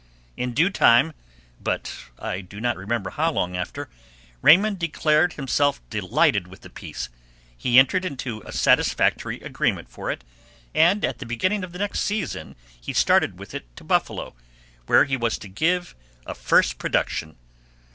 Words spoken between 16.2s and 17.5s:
a first production.